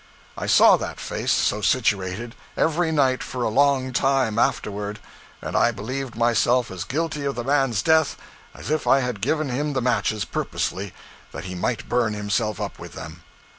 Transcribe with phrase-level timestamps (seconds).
[0.35, 4.97] I saw that face, so situated, every night for a long time afterward;
[5.43, 8.17] and I believed myself as guilty of the man's death
[8.55, 10.95] as if I had given him the matches purposely
[11.33, 13.21] that he might burn himself up with them.